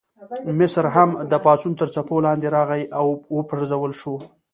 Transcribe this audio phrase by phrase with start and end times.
[0.59, 3.05] مصر هم د پاڅون تر څپو لاندې راغی او
[3.37, 4.15] وپرځول شو.